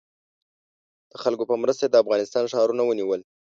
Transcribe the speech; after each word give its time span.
د 1.11 1.13
خلکو 1.23 1.43
په 1.51 1.55
مرسته 1.63 1.81
یې 1.85 1.91
د 1.91 1.95
افغانستان 2.03 2.43
ښارونه 2.53 2.83
ونیول. 2.85 3.21